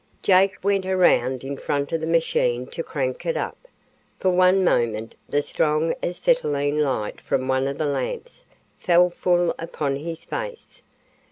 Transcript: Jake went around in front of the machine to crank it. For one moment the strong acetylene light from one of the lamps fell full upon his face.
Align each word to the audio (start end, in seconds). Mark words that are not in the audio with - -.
Jake 0.23 0.57
went 0.63 0.83
around 0.87 1.43
in 1.43 1.57
front 1.57 1.91
of 1.91 2.01
the 2.01 2.07
machine 2.07 2.65
to 2.71 2.81
crank 2.81 3.23
it. 3.23 3.37
For 4.19 4.31
one 4.31 4.63
moment 4.63 5.13
the 5.29 5.43
strong 5.43 5.93
acetylene 6.01 6.79
light 6.79 7.21
from 7.21 7.47
one 7.47 7.67
of 7.67 7.77
the 7.77 7.85
lamps 7.85 8.43
fell 8.79 9.11
full 9.11 9.53
upon 9.59 9.97
his 9.97 10.23
face. 10.23 10.81